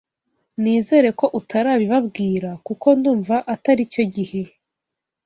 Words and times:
Nizere 0.61 1.09
ko 1.19 1.25
utarabibabwira 1.39 2.49
kuko 2.65 2.87
ndumva 2.97 3.35
atari 3.53 3.83
cyo 3.93 4.03
gihe 4.13 4.41